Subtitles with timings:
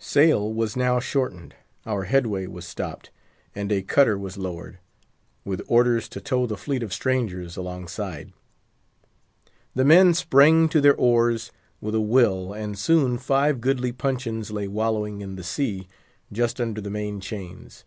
[0.00, 1.54] Sail was now shortened,
[1.86, 3.12] our headway was stopped,
[3.54, 4.80] and a cutter was lowered,
[5.44, 8.32] with orders to tow the fleet of strangers alongside.
[9.76, 14.66] The men sprang to their oars with a will, and soon five goodly puncheons lay
[14.66, 15.86] wallowing in the sea,
[16.32, 17.84] just under the main chains.